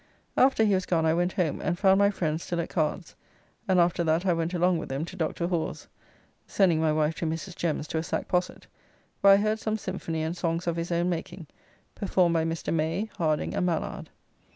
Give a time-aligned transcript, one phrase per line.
[0.35, 3.13] After he was gone I went home, and found my friends still at cards,
[3.67, 5.47] and after that I went along with them to Dr.
[5.47, 5.85] Whores
[6.47, 7.55] (sending my wife to Mrs.
[7.55, 8.65] Jem's to a sack posset),
[9.21, 11.45] where I heard some symphony and songs of his own making,
[11.93, 12.73] performed by Mr.
[12.73, 14.09] May, Harding, and Mallard.